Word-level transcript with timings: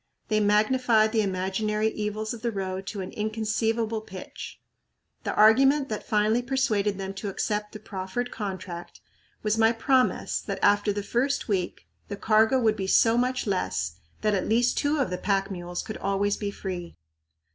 They 0.29 0.39
magnified 0.39 1.11
the 1.11 1.21
imaginary 1.21 1.89
evils 1.89 2.33
of 2.33 2.41
the 2.41 2.49
road 2.49 2.87
to 2.87 3.01
an 3.01 3.11
inconceivable 3.11 4.01
pitch. 4.01 4.59
The 5.25 5.35
argument 5.35 5.89
that 5.89 6.03
finally 6.07 6.41
persuaded 6.41 6.97
them 6.97 7.13
to 7.13 7.29
accept 7.29 7.71
the 7.71 7.79
proffered 7.79 8.31
contract 8.31 8.99
was 9.43 9.59
my 9.59 9.71
promise 9.71 10.39
that 10.41 10.57
after 10.63 10.91
the 10.91 11.03
first 11.03 11.47
week 11.47 11.87
the 12.07 12.17
cargo 12.17 12.59
would 12.59 12.75
be 12.75 12.87
so 12.87 13.15
much 13.15 13.45
less 13.45 13.97
that 14.21 14.33
at 14.33 14.49
least 14.49 14.75
two 14.75 14.97
of 14.97 15.11
the 15.11 15.19
pack 15.19 15.51
mules 15.51 15.83
could 15.83 15.97
always 15.97 16.35
be 16.35 16.49
free. 16.49 16.97